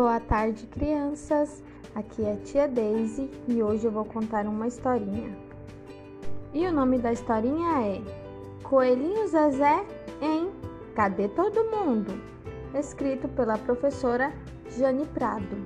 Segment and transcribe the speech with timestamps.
[0.00, 1.62] Boa tarde, crianças.
[1.94, 5.36] Aqui é a tia Daisy e hoje eu vou contar uma historinha.
[6.54, 8.00] E o nome da historinha é
[8.62, 9.84] Coelhinho Zezé
[10.22, 10.50] em
[10.94, 12.18] Cadê Todo Mundo?
[12.74, 14.32] Escrito pela professora
[14.70, 15.58] Jane Prado.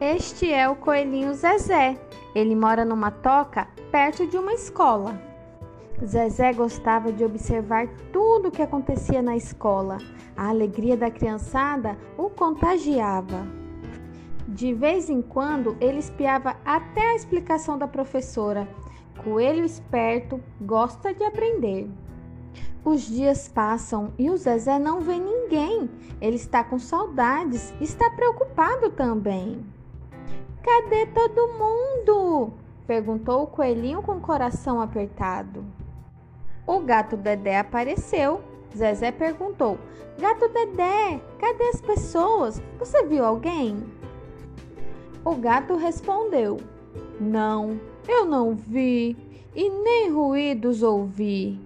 [0.00, 2.00] Este é o Coelhinho Zezé.
[2.34, 5.27] Ele mora numa toca perto de uma escola.
[6.04, 9.98] Zezé gostava de observar tudo o que acontecia na escola.
[10.36, 13.46] A alegria da criançada o contagiava.
[14.46, 18.68] De vez em quando, ele espiava até a explicação da professora.
[19.22, 21.90] Coelho esperto gosta de aprender.
[22.84, 25.90] Os dias passam e o Zezé não vê ninguém.
[26.20, 29.66] Ele está com saudades, está preocupado também.
[30.62, 32.52] Cadê todo mundo?
[32.86, 35.64] perguntou o coelhinho com o coração apertado.
[36.68, 38.42] O gato Dedé apareceu.
[38.76, 39.78] Zezé perguntou:
[40.20, 42.60] Gato Dedé, cadê as pessoas?
[42.78, 43.82] Você viu alguém?
[45.24, 46.58] O gato respondeu:
[47.18, 49.16] Não, eu não vi
[49.56, 51.58] e nem ruídos ouvi.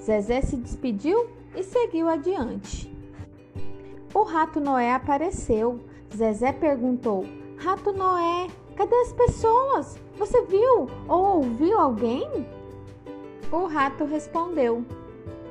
[0.00, 2.92] Zezé se despediu e seguiu adiante.
[4.12, 5.78] O rato Noé apareceu.
[6.12, 7.24] Zezé perguntou:
[7.56, 9.96] Rato Noé, cadê as pessoas?
[10.18, 12.26] Você viu ou ouviu alguém?
[13.52, 14.84] O rato respondeu: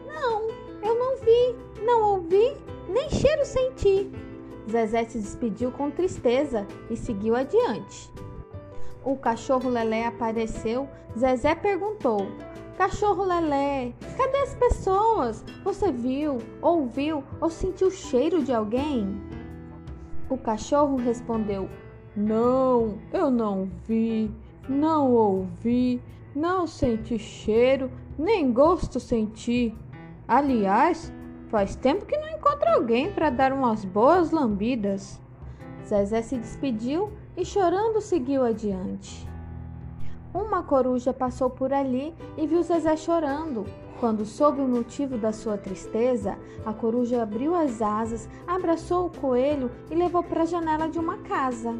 [0.07, 0.47] Não,
[0.81, 2.55] eu não vi, não ouvi,
[2.87, 4.09] nem cheiro senti.
[4.69, 8.09] Zezé se despediu com tristeza e seguiu adiante.
[9.03, 10.87] O cachorro Lelé apareceu.
[11.17, 12.27] Zezé perguntou:
[12.77, 15.43] Cachorro Lelé, cadê as pessoas?
[15.65, 19.21] Você viu, ouviu ou sentiu o cheiro de alguém?
[20.29, 21.69] O cachorro respondeu:
[22.15, 24.31] Não, eu não vi,
[24.69, 26.01] não ouvi,
[26.35, 29.75] não senti cheiro, nem gosto senti.
[30.27, 31.11] Aliás,
[31.47, 35.19] faz tempo que não encontro alguém para dar umas boas lambidas.
[35.85, 39.27] Zezé se despediu e chorando seguiu adiante.
[40.33, 43.65] Uma coruja passou por ali e viu Zezé chorando.
[43.99, 49.69] Quando soube o motivo da sua tristeza, a coruja abriu as asas, abraçou o coelho
[49.89, 51.75] e levou para a janela de uma casa.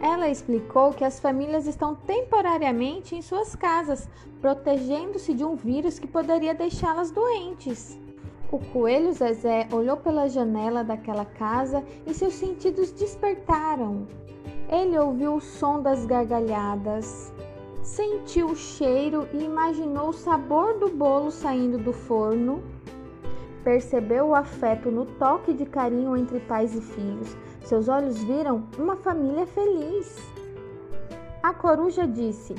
[0.00, 4.08] Ela explicou que as famílias estão temporariamente em suas casas,
[4.40, 7.98] protegendo-se de um vírus que poderia deixá-las doentes.
[8.50, 14.06] O coelho Zezé olhou pela janela daquela casa e seus sentidos despertaram.
[14.68, 17.32] Ele ouviu o som das gargalhadas,
[17.82, 22.62] sentiu o cheiro e imaginou o sabor do bolo saindo do forno.
[23.62, 27.36] Percebeu o afeto no toque de carinho entre pais e filhos
[27.68, 30.16] seus olhos viram uma família feliz.
[31.42, 32.54] A coruja disse: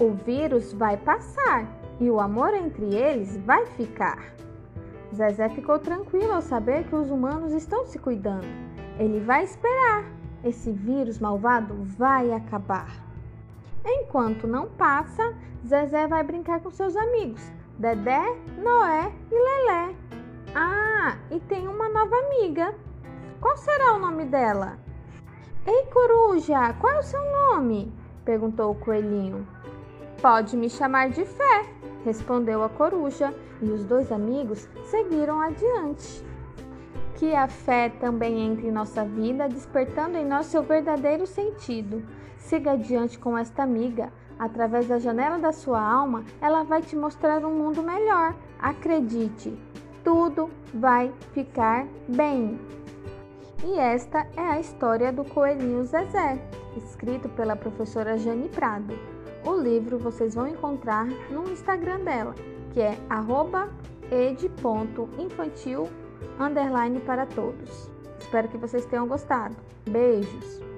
[0.00, 1.66] O vírus vai passar
[2.00, 4.32] e o amor entre eles vai ficar.
[5.14, 8.46] Zezé ficou tranquilo ao saber que os humanos estão se cuidando.
[8.98, 10.04] Ele vai esperar.
[10.42, 12.88] Esse vírus malvado vai acabar.
[13.84, 15.34] Enquanto não passa,
[15.66, 17.42] Zezé vai brincar com seus amigos,
[17.78, 18.24] Dedé,
[18.62, 19.94] Noé e Lelé.
[20.54, 22.74] Ah, e tem uma nova amiga,
[23.40, 24.78] qual será o nome dela?
[25.66, 27.92] Ei, coruja, qual é o seu nome?
[28.24, 29.46] perguntou o coelhinho.
[30.20, 31.66] Pode me chamar de Fé,
[32.04, 36.24] respondeu a coruja, e os dois amigos seguiram adiante.
[37.14, 42.02] Que a fé também entre em nossa vida, despertando em nós seu verdadeiro sentido.
[42.36, 44.12] Siga adiante com esta amiga.
[44.38, 48.34] Através da janela da sua alma, ela vai te mostrar um mundo melhor.
[48.58, 49.58] Acredite,
[50.04, 52.60] tudo vai ficar bem.
[53.64, 56.38] E esta é a história do Coelhinho Zezé,
[56.76, 58.98] escrito pela professora Jane Prado.
[59.44, 62.34] O livro vocês vão encontrar no Instagram dela,
[62.72, 62.98] que é
[64.10, 65.88] ed.infantil
[67.00, 67.90] para todos.
[68.20, 69.56] Espero que vocês tenham gostado.
[69.88, 70.75] Beijos!